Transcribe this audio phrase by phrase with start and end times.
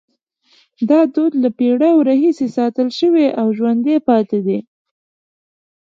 [0.89, 4.59] دا دود له پیړیو راهیسې ساتل شوی او ژوندی پاتې دی.